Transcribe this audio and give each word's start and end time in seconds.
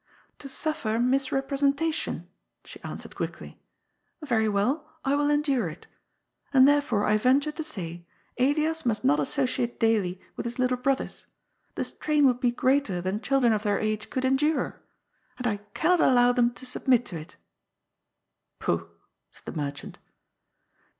"To 0.39 0.49
suffer 0.49 0.97
misrepresentation," 0.97 2.27
she 2.63 2.81
answered 2.81 3.13
quickly." 3.15 3.61
Very 4.23 4.49
well, 4.49 4.89
I 5.05 5.15
will 5.15 5.29
endure 5.29 5.69
it. 5.69 5.85
And 6.51 6.67
therefore 6.67 7.05
I 7.05 7.17
venture 7.19 7.51
to 7.51 7.63
say, 7.63 8.07
Elias 8.39 8.83
must 8.83 9.05
not 9.05 9.19
associate 9.19 9.79
daily 9.79 10.19
with 10.35 10.45
his 10.47 10.57
little 10.57 10.75
brothers. 10.77 11.27
The 11.75 11.83
strain 11.83 12.25
would 12.25 12.39
be 12.39 12.49
greater 12.49 12.99
than 12.99 13.21
children 13.21 13.53
of 13.53 13.61
their 13.61 13.77
age 13.77 14.09
could 14.09 14.25
endure. 14.25 14.81
And 15.37 15.45
I 15.45 15.57
cannot 15.75 15.99
allow 15.99 16.31
them 16.31 16.51
to 16.55 16.65
submit 16.65 17.05
to 17.05 17.17
it."" 17.19 17.35
Pooh!" 18.59 18.89
said 19.29 19.45
the 19.45 19.51
merchant. 19.55 19.99